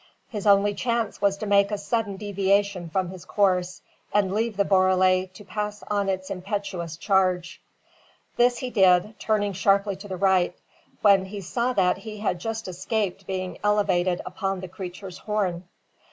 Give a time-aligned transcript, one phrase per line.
[0.29, 4.65] His only chance was to make a sudden deviation from his course, and leave the
[4.65, 7.61] borele to pass on in its impetuous charge.
[8.35, 10.55] This he did, turning sharply to the right,
[11.03, 15.65] when he saw that he had just escaped being elevated upon the creature's horn.